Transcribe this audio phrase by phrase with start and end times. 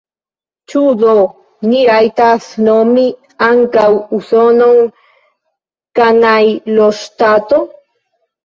[0.71, 1.11] Ĉu do
[1.73, 3.03] ni rajtas nomi
[3.49, 3.85] ankaŭ
[4.21, 4.81] Usonon
[6.01, 7.63] kanajloŝtato?